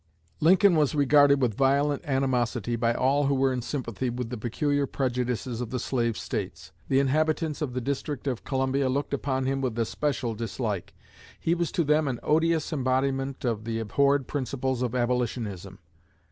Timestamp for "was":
0.75-0.95, 11.53-11.71